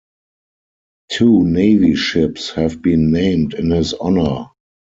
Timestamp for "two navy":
1.11-1.93